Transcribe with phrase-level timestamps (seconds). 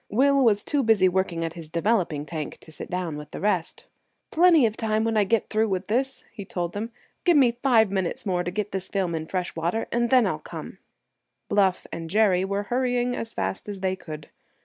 [0.09, 3.85] Will was too busy working at his developing tank to sit down with the rest.
[4.31, 6.91] "Plenty of time when I get through with this," he told them.
[7.23, 10.39] "Give me five minutes more to get this film in fresh water and then I'll
[10.39, 10.79] come."
[11.49, 14.31] Bluff and Jerry were hurrying as fast as they could.